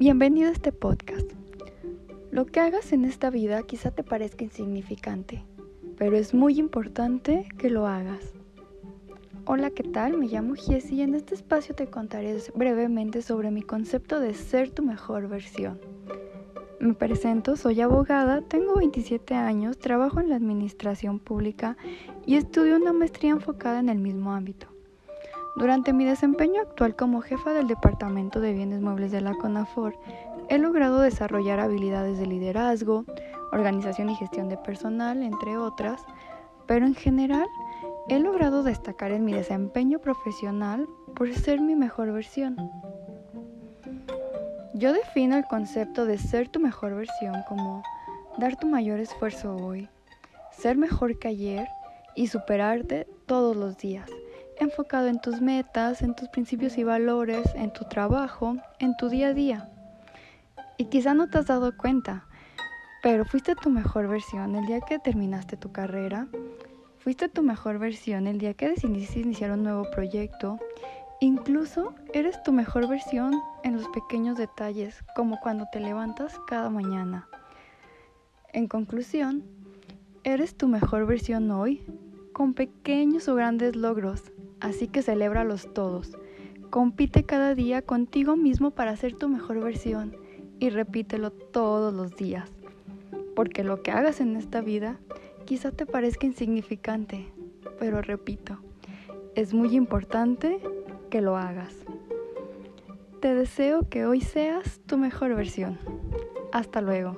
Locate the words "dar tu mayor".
48.38-49.00